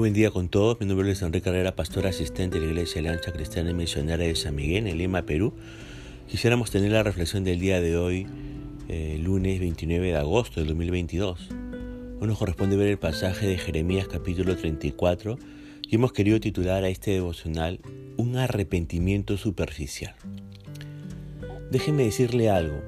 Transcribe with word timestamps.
buen 0.00 0.14
día 0.14 0.30
con 0.30 0.48
todos. 0.48 0.80
Mi 0.80 0.86
nombre 0.86 1.10
es 1.10 1.20
Enrique 1.20 1.44
Carrera, 1.44 1.76
pastor 1.76 2.06
asistente 2.06 2.58
de 2.58 2.64
la 2.64 2.72
Iglesia 2.72 3.02
Lancha 3.02 3.32
Cristiana 3.32 3.72
y 3.72 3.74
Misionera 3.74 4.24
de 4.24 4.34
San 4.34 4.54
Miguel, 4.54 4.86
en 4.86 4.96
Lima, 4.96 5.26
Perú. 5.26 5.52
Quisiéramos 6.26 6.70
tener 6.70 6.90
la 6.90 7.02
reflexión 7.02 7.44
del 7.44 7.60
día 7.60 7.82
de 7.82 7.98
hoy, 7.98 8.26
eh, 8.88 9.20
lunes 9.22 9.60
29 9.60 10.06
de 10.06 10.16
agosto 10.16 10.60
del 10.60 10.68
2022. 10.68 11.50
Hoy 12.18 12.26
nos 12.26 12.38
corresponde 12.38 12.76
ver 12.76 12.88
el 12.88 12.98
pasaje 12.98 13.46
de 13.46 13.58
Jeremías 13.58 14.08
capítulo 14.08 14.56
34 14.56 15.38
y 15.82 15.94
hemos 15.94 16.14
querido 16.14 16.40
titular 16.40 16.82
a 16.82 16.88
este 16.88 17.10
devocional 17.10 17.80
Un 18.16 18.38
arrepentimiento 18.38 19.36
superficial. 19.36 20.14
Déjenme 21.70 22.04
decirle 22.04 22.48
algo. 22.48 22.80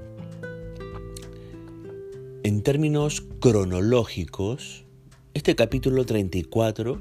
En 2.43 2.63
términos 2.63 3.23
cronológicos, 3.39 4.87
este 5.35 5.57
capítulo 5.57 6.05
34 6.05 7.01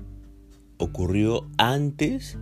ocurrió 0.78 1.50
antes 1.58 2.38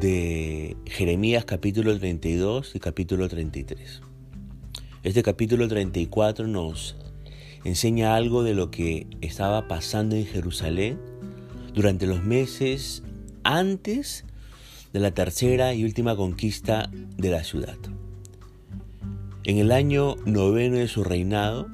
de 0.00 0.76
Jeremías 0.86 1.44
capítulo 1.44 1.98
32 1.98 2.76
y 2.76 2.78
capítulo 2.78 3.28
33. 3.28 4.02
Este 5.02 5.24
capítulo 5.24 5.66
34 5.66 6.46
nos 6.46 6.96
enseña 7.64 8.14
algo 8.14 8.44
de 8.44 8.54
lo 8.54 8.70
que 8.70 9.08
estaba 9.20 9.66
pasando 9.66 10.14
en 10.14 10.26
Jerusalén 10.26 11.00
durante 11.74 12.06
los 12.06 12.22
meses 12.22 13.02
antes 13.42 14.24
de 14.92 15.00
la 15.00 15.10
tercera 15.10 15.74
y 15.74 15.84
última 15.84 16.14
conquista 16.14 16.88
de 17.16 17.30
la 17.30 17.42
ciudad. 17.42 17.78
En 19.42 19.58
el 19.58 19.72
año 19.72 20.14
noveno 20.24 20.76
de 20.76 20.86
su 20.86 21.02
reinado, 21.02 21.66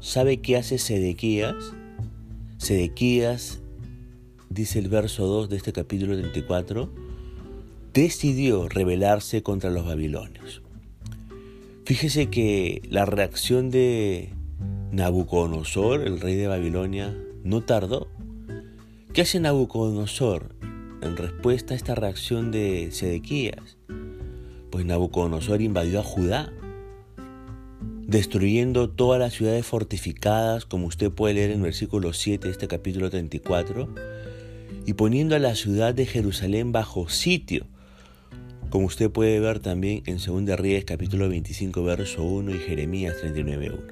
¿sabe 0.00 0.42
qué 0.42 0.58
hace 0.58 0.76
Sedequías? 0.76 1.79
Sedequías, 2.60 3.62
dice 4.50 4.78
el 4.80 4.90
verso 4.90 5.26
2 5.26 5.48
de 5.48 5.56
este 5.56 5.72
capítulo 5.72 6.14
34, 6.14 6.92
decidió 7.94 8.68
rebelarse 8.68 9.42
contra 9.42 9.70
los 9.70 9.86
babilonios. 9.86 10.60
Fíjese 11.86 12.28
que 12.28 12.82
la 12.90 13.06
reacción 13.06 13.70
de 13.70 14.28
Nabucodonosor, 14.92 16.02
el 16.02 16.20
rey 16.20 16.34
de 16.34 16.48
Babilonia, 16.48 17.16
no 17.44 17.62
tardó. 17.62 18.08
¿Qué 19.14 19.22
hace 19.22 19.40
Nabucodonosor 19.40 20.54
en 21.00 21.16
respuesta 21.16 21.72
a 21.72 21.78
esta 21.78 21.94
reacción 21.94 22.50
de 22.50 22.90
Sedequías? 22.92 23.78
Pues 24.70 24.84
Nabucodonosor 24.84 25.62
invadió 25.62 26.00
a 26.00 26.04
Judá 26.04 26.52
destruyendo 28.10 28.90
todas 28.90 29.20
las 29.20 29.34
ciudades 29.34 29.64
fortificadas, 29.64 30.64
como 30.64 30.88
usted 30.88 31.12
puede 31.12 31.34
leer 31.34 31.52
en 31.52 31.62
versículo 31.62 32.12
7 32.12 32.48
de 32.48 32.52
este 32.52 32.66
capítulo 32.66 33.08
34, 33.08 33.88
y 34.84 34.94
poniendo 34.94 35.36
a 35.36 35.38
la 35.38 35.54
ciudad 35.54 35.94
de 35.94 36.06
Jerusalén 36.06 36.72
bajo 36.72 37.08
sitio, 37.08 37.68
como 38.68 38.86
usted 38.86 39.12
puede 39.12 39.38
ver 39.38 39.60
también 39.60 40.02
en 40.06 40.18
2 40.18 40.58
Reyes 40.58 40.84
capítulo 40.84 41.28
25 41.28 41.84
verso 41.84 42.24
1 42.24 42.52
y 42.52 42.58
Jeremías 42.58 43.16
39 43.20 43.70
1. 43.70 43.82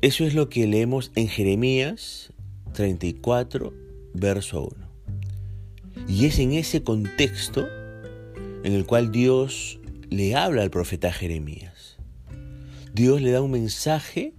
Eso 0.00 0.24
es 0.24 0.34
lo 0.34 0.48
que 0.48 0.66
leemos 0.66 1.12
en 1.14 1.28
Jeremías 1.28 2.32
34 2.72 3.74
verso 4.14 4.70
1. 5.94 6.06
Y 6.08 6.24
es 6.24 6.38
en 6.38 6.52
ese 6.52 6.82
contexto 6.82 7.68
en 8.64 8.72
el 8.72 8.86
cual 8.86 9.12
Dios 9.12 9.78
le 10.08 10.34
habla 10.36 10.62
al 10.62 10.70
profeta 10.70 11.12
Jeremías. 11.12 11.75
Dios 12.96 13.20
le 13.20 13.30
da 13.30 13.42
un 13.42 13.50
mensaje 13.50 14.32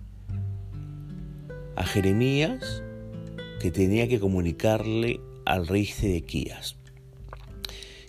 a 1.75 1.83
Jeremías 1.83 2.81
que 3.59 3.69
tenía 3.69 4.07
que 4.07 4.19
comunicarle 4.19 5.21
al 5.45 5.67
rey 5.67 5.85
Sedequías. 5.85 6.75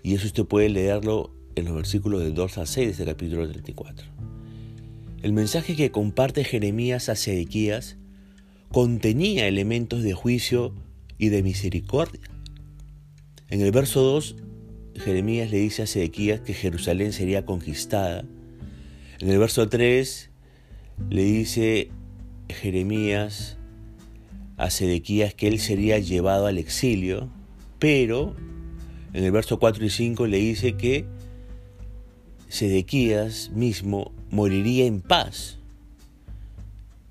Y 0.03 0.15
eso 0.15 0.27
usted 0.27 0.47
puede 0.47 0.71
leerlo 0.71 1.35
en 1.55 1.67
los 1.67 1.75
versículos 1.75 2.23
del 2.23 2.33
2 2.33 2.57
al 2.57 2.67
6 2.67 2.87
de 2.87 2.93
este 2.93 3.05
capítulo 3.05 3.47
34. 3.47 4.07
El 5.23 5.35
mensaje 5.35 5.77
que 5.77 5.91
comparte 5.91 6.45
Jeremías 6.45 7.11
a 7.11 7.15
Sedequías 7.15 7.99
contenía 8.73 9.49
elementos 9.49 10.03
de 10.03 10.15
juicio 10.15 10.73
y 11.19 11.29
de 11.29 11.43
misericordia. 11.43 12.23
En 13.51 13.61
el 13.61 13.71
verso 13.71 14.01
2, 14.01 14.37
Jeremías 14.97 15.51
le 15.51 15.59
dice 15.59 15.83
a 15.83 15.87
Sedequías 15.87 16.41
que 16.41 16.55
Jerusalén 16.55 17.13
sería 17.13 17.45
conquistada. 17.45 18.25
En 19.21 19.29
el 19.29 19.39
verso 19.39 19.69
3, 19.69 20.31
le 21.11 21.23
dice 21.23 21.91
Jeremías 22.49 23.57
a 24.57 24.71
Sedequías 24.71 25.35
que 25.35 25.49
él 25.49 25.59
sería 25.61 25.99
llevado 25.99 26.47
al 26.47 26.59
exilio, 26.59 27.29
pero 27.79 28.35
en 29.13 29.25
el 29.25 29.31
verso 29.31 29.59
4 29.59 29.85
y 29.85 29.91
5 29.91 30.27
le 30.27 30.39
dice 30.39 30.77
que 30.77 31.07
Sedequías 32.49 33.51
mismo 33.51 34.13
moriría 34.31 34.87
en 34.87 35.01
paz. 35.01 35.59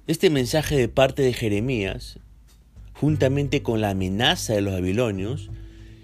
Este 0.08 0.30
mensaje 0.30 0.76
de 0.76 0.90
parte 0.90 1.22
de 1.22 1.34
Jeremías, 1.34 2.20
juntamente 2.94 3.62
con 3.62 3.82
la 3.82 3.92
amenaza 3.92 4.54
de 4.54 4.62
los 4.62 4.74
babilonios, 4.74 5.50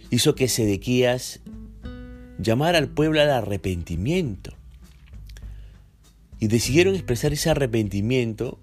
hizo 0.09 0.35
que 0.35 0.47
Sedequías 0.47 1.41
llamara 2.38 2.77
al 2.77 2.89
pueblo 2.89 3.22
al 3.22 3.29
arrepentimiento 3.29 4.53
y 6.43 6.47
decidieron 6.47 6.95
expresar 6.95 7.31
ese 7.31 7.49
arrepentimiento 7.51 8.59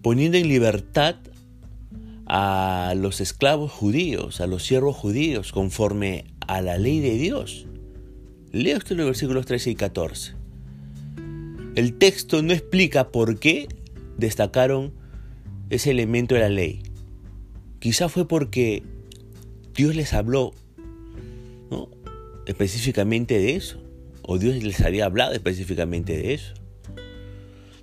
poniendo 0.00 0.38
en 0.38 0.46
libertad 0.46 1.16
a 2.24 2.94
los 2.96 3.20
esclavos 3.20 3.72
judíos, 3.72 4.40
a 4.40 4.46
los 4.46 4.62
siervos 4.62 4.94
judíos, 4.94 5.50
conforme 5.50 6.24
a 6.38 6.60
la 6.60 6.78
ley 6.78 7.00
de 7.00 7.16
Dios. 7.16 7.66
Lea 8.52 8.76
usted 8.76 8.94
los 8.94 9.06
versículos 9.06 9.44
13 9.44 9.72
y 9.72 9.74
14. 9.74 10.34
El 11.74 11.94
texto 11.94 12.44
no 12.44 12.52
explica 12.52 13.08
por 13.08 13.40
qué 13.40 13.66
destacaron 14.16 14.94
ese 15.70 15.90
elemento 15.90 16.36
de 16.36 16.42
la 16.42 16.48
ley. 16.48 16.84
Quizá 17.80 18.08
fue 18.08 18.28
porque 18.28 18.84
Dios 19.74 19.96
les 19.96 20.12
habló 20.12 20.54
específicamente 22.46 23.36
de 23.40 23.56
eso, 23.56 23.82
o 24.22 24.38
Dios 24.38 24.62
les 24.62 24.80
había 24.80 25.06
hablado 25.06 25.32
específicamente 25.32 26.16
de 26.16 26.34
eso. 26.34 26.54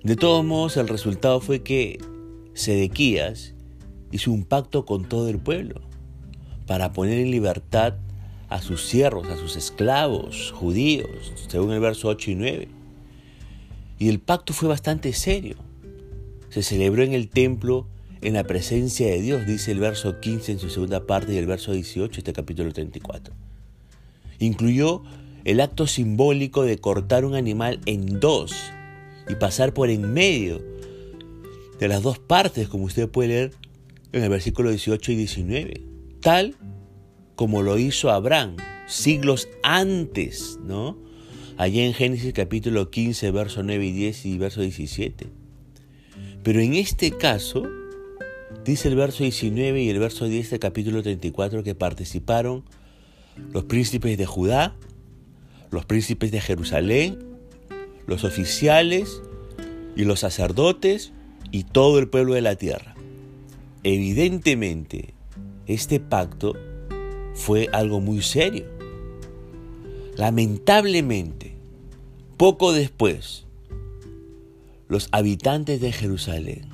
De 0.02 0.16
todos 0.16 0.44
modos, 0.44 0.76
el 0.76 0.88
resultado 0.88 1.40
fue 1.40 1.62
que 1.62 2.00
Sedequías 2.54 3.54
hizo 4.10 4.32
un 4.32 4.44
pacto 4.44 4.84
con 4.84 5.08
todo 5.08 5.28
el 5.28 5.38
pueblo 5.38 5.80
para 6.66 6.92
poner 6.92 7.20
en 7.20 7.30
libertad 7.30 7.94
a 8.48 8.60
sus 8.60 8.84
siervos, 8.84 9.28
a 9.28 9.36
sus 9.36 9.54
esclavos 9.54 10.50
judíos, 10.50 11.32
según 11.46 11.70
el 11.70 11.78
verso 11.78 12.08
8 12.08 12.32
y 12.32 12.34
9. 12.34 12.68
Y 14.00 14.08
el 14.08 14.18
pacto 14.18 14.52
fue 14.52 14.68
bastante 14.68 15.12
serio. 15.12 15.54
Se 16.48 16.64
celebró 16.64 17.04
en 17.04 17.12
el 17.12 17.28
templo 17.28 17.86
en 18.22 18.34
la 18.34 18.42
presencia 18.42 19.06
de 19.06 19.20
Dios, 19.20 19.46
dice 19.46 19.70
el 19.70 19.78
verso 19.78 20.18
15 20.18 20.50
en 20.50 20.58
su 20.58 20.68
segunda 20.68 21.06
parte 21.06 21.32
y 21.32 21.36
el 21.36 21.46
verso 21.46 21.70
18, 21.70 22.18
este 22.18 22.32
capítulo 22.32 22.72
34. 22.72 23.32
Incluyó 24.40 25.04
el 25.44 25.60
acto 25.60 25.86
simbólico 25.86 26.64
de 26.64 26.78
cortar 26.78 27.24
un 27.24 27.36
animal 27.36 27.80
en 27.86 28.18
dos 28.18 28.72
y 29.28 29.34
pasar 29.34 29.74
por 29.74 29.90
en 29.90 30.12
medio 30.12 30.62
de 31.78 31.88
las 31.88 32.02
dos 32.02 32.18
partes, 32.18 32.68
como 32.68 32.84
usted 32.84 33.08
puede 33.08 33.28
leer 33.28 33.50
en 34.12 34.22
el 34.22 34.30
versículo 34.30 34.70
18 34.70 35.12
y 35.12 35.16
19, 35.16 35.82
tal 36.20 36.54
como 37.34 37.62
lo 37.62 37.78
hizo 37.78 38.10
Abraham 38.10 38.56
siglos 38.86 39.48
antes, 39.62 40.58
¿no? 40.62 40.98
Allá 41.56 41.84
en 41.84 41.94
Génesis 41.94 42.32
capítulo 42.32 42.90
15, 42.90 43.30
verso 43.30 43.62
9 43.62 43.86
y 43.86 43.92
10 43.92 44.26
y 44.26 44.38
verso 44.38 44.60
17. 44.60 45.26
Pero 46.42 46.60
en 46.60 46.74
este 46.74 47.12
caso, 47.12 47.68
dice 48.64 48.88
el 48.88 48.96
verso 48.96 49.22
19 49.22 49.82
y 49.82 49.88
el 49.88 49.98
verso 49.98 50.26
10 50.26 50.50
del 50.50 50.60
capítulo 50.60 51.02
34 51.02 51.62
que 51.62 51.74
participaron 51.74 52.64
los 53.52 53.64
príncipes 53.64 54.18
de 54.18 54.26
Judá, 54.26 54.76
los 55.70 55.84
príncipes 55.84 56.30
de 56.32 56.40
Jerusalén, 56.40 57.18
los 58.06 58.24
oficiales 58.24 59.22
y 59.96 60.04
los 60.04 60.20
sacerdotes 60.20 61.12
y 61.50 61.64
todo 61.64 61.98
el 61.98 62.08
pueblo 62.08 62.34
de 62.34 62.40
la 62.40 62.56
tierra. 62.56 62.94
Evidentemente, 63.84 65.14
este 65.66 66.00
pacto 66.00 66.54
fue 67.34 67.68
algo 67.72 68.00
muy 68.00 68.22
serio. 68.22 68.66
Lamentablemente, 70.16 71.56
poco 72.36 72.72
después, 72.72 73.46
los 74.88 75.08
habitantes 75.12 75.80
de 75.80 75.92
Jerusalén, 75.92 76.68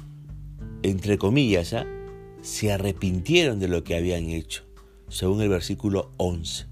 entre 0.82 1.18
comillas, 1.18 1.72
¿ah? 1.72 1.86
se 2.42 2.72
arrepintieron 2.72 3.58
de 3.58 3.68
lo 3.68 3.84
que 3.84 3.96
habían 3.96 4.24
hecho, 4.24 4.64
según 5.08 5.40
el 5.40 5.48
versículo 5.48 6.10
11, 6.16 6.66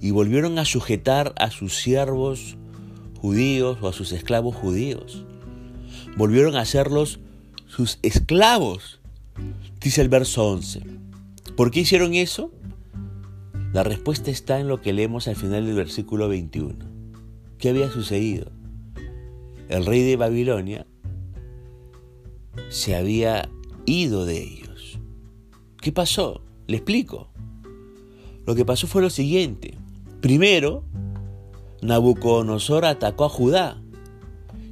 y 0.00 0.10
volvieron 0.10 0.58
a 0.58 0.64
sujetar 0.64 1.34
a 1.38 1.50
sus 1.50 1.76
siervos 1.76 2.56
judíos 3.24 3.78
o 3.80 3.88
a 3.88 3.94
sus 3.94 4.12
esclavos 4.12 4.54
judíos. 4.54 5.24
Volvieron 6.18 6.56
a 6.56 6.60
hacerlos 6.60 7.20
sus 7.66 7.98
esclavos, 8.02 9.00
Dice 9.80 10.02
el 10.02 10.10
verso 10.10 10.46
11. 10.46 10.82
¿Por 11.56 11.70
qué 11.70 11.80
hicieron 11.80 12.12
eso? 12.12 12.52
La 13.72 13.82
respuesta 13.82 14.30
está 14.30 14.60
en 14.60 14.68
lo 14.68 14.82
que 14.82 14.92
leemos 14.92 15.26
al 15.26 15.36
final 15.36 15.64
del 15.64 15.74
versículo 15.74 16.28
21. 16.28 16.76
¿Qué 17.56 17.70
había 17.70 17.90
sucedido? 17.90 18.52
El 19.70 19.86
rey 19.86 20.02
de 20.02 20.16
Babilonia 20.16 20.86
se 22.68 22.94
había 22.94 23.48
ido 23.86 24.26
de 24.26 24.42
ellos. 24.42 24.98
¿Qué 25.80 25.92
pasó? 25.92 26.42
Le 26.66 26.76
explico. 26.76 27.30
Lo 28.46 28.54
que 28.54 28.66
pasó 28.66 28.86
fue 28.86 29.00
lo 29.00 29.08
siguiente. 29.08 29.78
Primero, 30.20 30.84
Nabucodonosor 31.84 32.86
atacó 32.86 33.26
a 33.26 33.28
Judá 33.28 33.76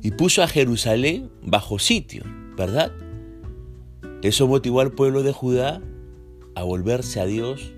y 0.01 0.13
puso 0.13 0.43
a 0.43 0.49
Jerusalén 0.49 1.31
bajo 1.43 1.79
sitio, 1.79 2.25
¿verdad? 2.57 2.91
Eso 4.23 4.49
motivó 4.49 4.81
al 4.81 4.93
pueblo 4.93 5.23
de 5.23 5.33
Judá 5.33 5.83
a 6.55 6.63
volverse 6.63 7.21
a 7.21 7.27
Dios 7.27 7.73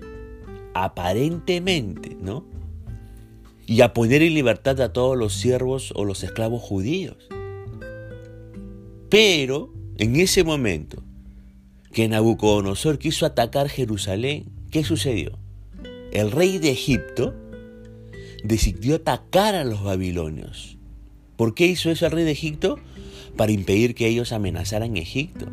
aparentemente, 0.73 2.15
¿no? 2.17 2.45
Y 3.67 3.81
a 3.81 3.93
poner 3.93 4.21
en 4.21 4.35
libertad 4.35 4.79
a 4.79 4.93
todos 4.93 5.17
los 5.17 5.33
siervos 5.33 5.91
o 5.97 6.05
los 6.05 6.23
esclavos 6.23 6.61
judíos. 6.61 7.17
Pero 9.09 9.73
en 9.97 10.15
ese 10.15 10.45
momento 10.45 11.03
que 11.91 12.07
Nabucodonosor 12.07 12.99
quiso 12.99 13.25
atacar 13.25 13.67
Jerusalén, 13.67 14.45
¿qué 14.71 14.85
sucedió? 14.85 15.37
El 16.13 16.31
rey 16.31 16.57
de 16.57 16.71
Egipto 16.71 17.33
decidió 18.47 18.95
atacar 18.95 19.55
a 19.55 19.63
los 19.63 19.83
babilonios. 19.83 20.77
¿Por 21.35 21.53
qué 21.53 21.67
hizo 21.67 21.89
eso 21.89 22.05
el 22.05 22.11
rey 22.11 22.23
de 22.23 22.31
Egipto? 22.31 22.79
Para 23.35 23.51
impedir 23.51 23.95
que 23.95 24.07
ellos 24.07 24.31
amenazaran 24.31 24.97
Egipto. 24.97 25.47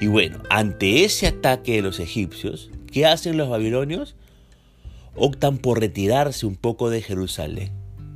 Y 0.00 0.08
bueno, 0.08 0.42
ante 0.50 1.04
ese 1.04 1.28
ataque 1.28 1.76
de 1.76 1.82
los 1.82 2.00
egipcios, 2.00 2.70
¿qué 2.90 3.06
hacen 3.06 3.36
los 3.36 3.48
babilonios? 3.48 4.16
Optan 5.14 5.58
por 5.58 5.78
retirarse 5.78 6.46
un 6.46 6.56
poco 6.56 6.90
de 6.90 7.02
Jerusalén. 7.02 7.70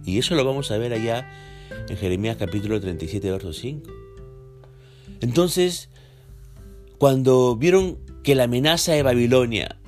Y 0.04 0.18
eso 0.18 0.34
lo 0.34 0.44
vamos 0.44 0.70
a 0.70 0.78
ver 0.78 0.92
allá 0.92 1.30
en 1.88 1.96
Jeremías 1.96 2.36
capítulo 2.36 2.80
37, 2.80 3.30
verso 3.30 3.52
5. 3.52 3.88
Entonces, 5.20 5.90
cuando 6.98 7.56
vieron 7.56 7.98
que 8.22 8.34
la 8.34 8.44
amenaza 8.44 8.92
de 8.92 9.02
Babilonia 9.02 9.78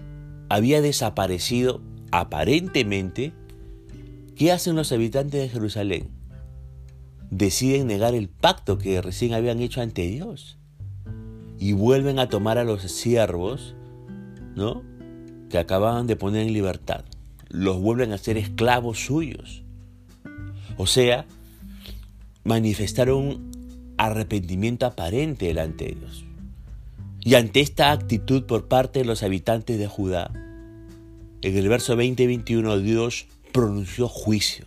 había 0.49 0.81
desaparecido 0.81 1.83
aparentemente, 2.13 3.33
¿qué 4.39 4.53
hacen 4.53 4.77
los 4.77 4.93
habitantes 4.93 5.41
de 5.43 5.49
Jerusalén? 5.49 6.09
Deciden 7.31 7.89
negar 7.89 8.15
el 8.15 8.29
pacto 8.29 8.79
que 8.79 9.03
recién 9.03 9.35
habían 9.35 9.61
hecho 9.61 9.83
ante 9.83 10.03
Dios 10.03 10.59
y 11.59 11.73
vuelven 11.73 12.21
a 12.21 12.29
tomar 12.29 12.57
a 12.57 12.65
los 12.65 12.83
siervos, 12.83 13.75
¿no? 14.55 14.83
Que 15.51 15.59
acababan 15.59 16.07
de 16.07 16.15
poner 16.15 16.47
en 16.47 16.53
libertad. 16.53 17.05
Los 17.49 17.81
vuelven 17.81 18.13
a 18.13 18.19
ser 18.19 18.39
esclavos 18.39 19.05
suyos. 19.05 19.65
O 20.77 20.87
sea, 20.87 21.27
manifestaron 22.45 23.51
arrepentimiento 23.97 24.87
aparente 24.87 25.47
delante 25.47 25.87
de 25.87 25.95
Dios. 25.97 26.25
Y 27.21 27.35
ante 27.35 27.61
esta 27.61 27.91
actitud 27.91 28.45
por 28.45 28.69
parte 28.69 29.01
de 29.01 29.05
los 29.05 29.25
habitantes 29.25 29.79
de 29.79 29.89
Judá, 29.89 30.31
en 31.43 31.57
el 31.57 31.69
verso 31.69 31.97
20 31.97 32.23
y 32.23 32.27
21 32.27 32.79
Dios 32.79 33.27
pronunció 33.53 34.09
juicio, 34.09 34.67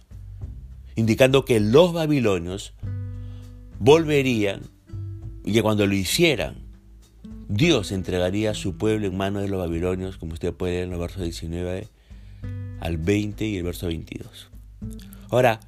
indicando 0.95 1.45
que 1.45 1.59
los 1.59 1.93
babilonios 1.93 2.73
volverían 3.79 4.61
y 5.43 5.53
que 5.53 5.61
cuando 5.61 5.87
lo 5.87 5.93
hicieran 5.95 6.71
Dios 7.53 7.91
entregaría 7.91 8.51
a 8.51 8.53
su 8.53 8.77
pueblo 8.77 9.07
en 9.07 9.17
manos 9.17 9.41
de 9.41 9.49
los 9.49 9.59
babilonios, 9.59 10.15
como 10.15 10.33
usted 10.33 10.53
puede 10.53 10.73
leer 10.73 10.83
en 10.85 10.91
los 10.91 10.99
versos 11.01 11.23
19 11.23 11.85
al 12.79 12.97
20 12.97 13.45
y 13.45 13.57
el 13.57 13.63
verso 13.63 13.87
22. 13.87 14.49
Ahora, 15.29 15.59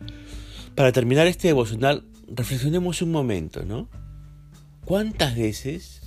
para 0.75 0.93
terminar 0.93 1.27
este 1.27 1.49
devocional, 1.49 2.05
reflexionemos 2.29 3.01
un 3.01 3.11
momento, 3.11 3.65
¿no? 3.65 3.89
¿Cuántas 4.85 5.35
veces 5.35 6.01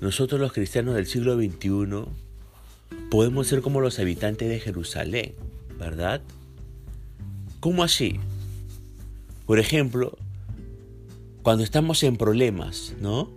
nosotros 0.00 0.40
los 0.40 0.52
cristianos 0.52 0.94
del 0.94 1.06
siglo 1.06 1.34
XXI 1.36 2.06
podemos 3.10 3.46
ser 3.46 3.62
como 3.62 3.80
los 3.80 3.98
habitantes 3.98 4.48
de 4.48 4.60
Jerusalén, 4.60 5.34
¿verdad? 5.78 6.22
¿Cómo 7.60 7.82
así? 7.82 8.20
Por 9.46 9.58
ejemplo, 9.58 10.16
cuando 11.42 11.64
estamos 11.64 12.02
en 12.02 12.16
problemas, 12.16 12.94
¿no? 13.00 13.30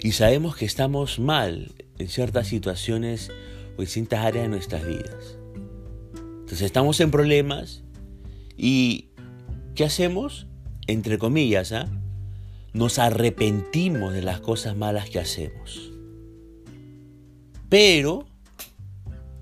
Y 0.00 0.12
sabemos 0.12 0.56
que 0.56 0.64
estamos 0.64 1.18
mal 1.18 1.72
en 1.98 2.08
ciertas 2.08 2.46
situaciones 2.46 3.30
o 3.76 3.80
en 3.80 3.86
distintas 3.86 4.24
áreas 4.24 4.44
de 4.44 4.48
nuestras 4.48 4.86
vidas. 4.86 5.36
Entonces 6.14 6.62
estamos 6.62 7.00
en 7.00 7.10
problemas 7.10 7.82
y 8.56 9.08
¿qué 9.74 9.84
hacemos? 9.84 10.46
Entre 10.86 11.18
comillas, 11.18 11.72
¿ah? 11.72 11.90
nos 12.72 13.00
arrepentimos 13.00 14.12
de 14.12 14.22
las 14.22 14.40
cosas 14.40 14.76
malas 14.76 15.10
que 15.10 15.18
hacemos. 15.18 15.95
Pero 17.68 18.26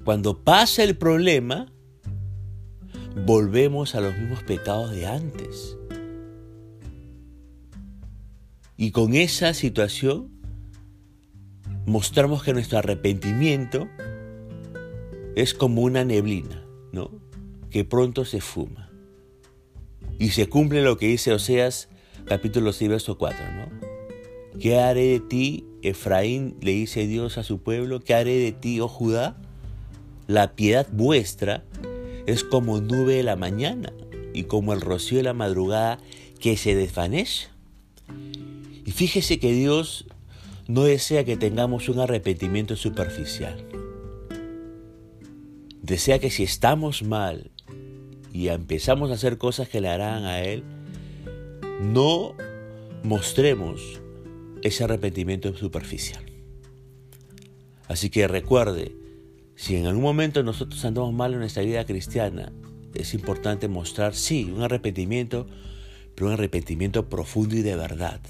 cuando 0.05 0.45
pasa 0.45 0.83
el 0.83 0.97
problema, 0.97 1.73
volvemos 3.27 3.95
a 3.95 4.01
los 4.01 4.17
mismos 4.17 4.43
pecados 4.43 4.91
de 4.91 5.07
antes. 5.07 5.77
Y 8.77 8.91
con 8.91 9.15
esa 9.15 9.55
situación 9.55 10.31
mostramos 11.87 12.43
que 12.43 12.53
nuestro 12.53 12.79
arrepentimiento 12.79 13.89
es 15.37 15.55
como 15.55 15.83
una 15.83 16.05
neblina, 16.05 16.65
¿no? 16.93 17.11
Que 17.71 17.85
pronto 17.85 18.25
se 18.25 18.41
fuma. 18.41 18.91
Y 20.19 20.31
se 20.31 20.49
cumple 20.49 20.83
lo 20.83 20.97
que 20.97 21.07
dice 21.07 21.33
Oseas 21.33 21.89
capítulo 22.25 22.73
6, 22.73 22.91
verso 22.91 23.19
4, 23.19 23.45
¿no? 23.53 24.59
¿Qué 24.59 24.79
haré 24.79 25.07
de 25.09 25.21
ti, 25.21 25.67
Efraín? 25.89 26.57
Le 26.61 26.73
dice 26.73 27.07
Dios 27.07 27.39
a 27.39 27.43
su 27.43 27.63
pueblo, 27.63 28.01
¿qué 28.01 28.15
haré 28.15 28.39
de 28.39 28.53
ti, 28.53 28.81
oh 28.81 28.89
Judá? 28.89 29.37
La 30.27 30.55
piedad 30.55 30.87
vuestra 30.91 31.65
es 32.27 32.45
como 32.45 32.81
nube 32.81 33.17
de 33.17 33.23
la 33.23 33.37
mañana 33.37 33.93
y 34.33 34.45
como 34.45 34.73
el 34.73 34.81
rocío 34.81 35.19
de 35.19 35.25
la 35.25 35.35
madrugada 35.35 35.99
que 36.41 36.57
se 36.57 36.75
desvanece. 36.75 37.49
Y 38.87 38.91
fíjese 38.91 39.39
que 39.39 39.53
Dios 39.53 40.07
no 40.67 40.85
desea 40.85 41.25
que 41.25 41.37
tengamos 41.37 41.89
un 41.89 42.01
arrepentimiento 42.01 42.77
superficial. 42.77 43.65
Desea 45.83 46.19
que 46.19 46.31
si 46.31 46.43
estamos 46.43 47.03
mal 47.03 47.51
y 48.33 48.49
empezamos 48.49 49.11
a 49.11 49.15
hacer 49.15 49.37
cosas 49.37 49.69
que 49.69 49.81
le 49.81 49.89
harán 49.89 50.25
a 50.25 50.41
Él, 50.41 50.65
no 51.81 52.35
mostremos 53.03 54.01
ese 54.65 54.83
arrepentimiento 54.83 55.55
superficial. 55.55 56.25
Así 57.87 58.09
que 58.09 58.27
recuerde, 58.27 58.97
si 59.57 59.77
en 59.77 59.87
algún 59.87 60.03
momento 60.03 60.43
nosotros 60.43 60.83
andamos 60.87 61.13
mal 61.13 61.35
en 61.35 61.41
nuestra 61.41 61.63
vida 61.63 61.85
cristiana, 61.85 62.51
es 62.95 63.13
importante 63.13 63.69
mostrar, 63.69 64.15
sí, 64.15 64.51
un 64.51 64.63
arrepentimiento, 64.63 65.47
pero 66.15 66.29
un 66.29 66.33
arrepentimiento 66.33 67.09
profundo 67.11 67.55
y 67.55 67.63
de 67.63 67.77
verdad 67.77 68.21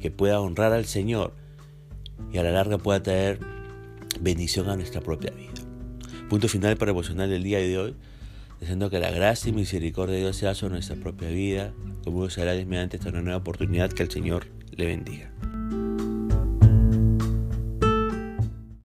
que 0.00 0.10
pueda 0.10 0.40
honrar 0.40 0.72
al 0.72 0.86
Señor 0.86 1.34
y 2.32 2.38
a 2.38 2.42
la 2.42 2.52
larga 2.52 2.78
pueda 2.78 3.02
traer 3.02 3.38
bendición 4.20 4.70
a 4.70 4.76
nuestra 4.76 5.02
propia 5.02 5.32
vida. 5.32 5.52
Punto 6.30 6.48
final 6.48 6.78
para 6.78 6.92
emocional 6.92 7.28
del 7.28 7.42
día 7.42 7.58
de 7.58 7.76
hoy, 7.76 7.94
deseando 8.58 8.88
que 8.88 8.98
la 8.98 9.10
gracia 9.10 9.50
y 9.50 9.52
misericordia 9.52 10.14
de 10.14 10.22
Dios 10.22 10.36
sea 10.36 10.54
sobre 10.54 10.74
nuestra 10.74 10.96
propia 10.96 11.28
vida, 11.28 11.74
como 12.04 12.30
será 12.30 12.54
mediante 12.54 12.96
esta 12.96 13.10
nueva 13.10 13.36
oportunidad 13.36 13.92
que 13.92 14.02
el 14.02 14.10
Señor 14.10 14.59
le 14.76 14.84
bendiga. 14.84 15.49